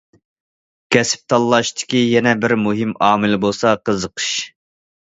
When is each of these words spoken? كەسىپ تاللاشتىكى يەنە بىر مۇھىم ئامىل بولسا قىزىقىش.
كەسىپ 0.95 1.21
تاللاشتىكى 1.33 2.01
يەنە 2.15 2.35
بىر 2.47 2.57
مۇھىم 2.65 2.99
ئامىل 3.11 3.41
بولسا 3.47 3.79
قىزىقىش. 3.89 4.33